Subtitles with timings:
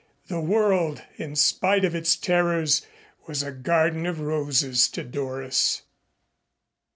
[0.29, 2.81] The world, in spite of its terrors,
[3.27, 5.83] was a garden of roses to Doris.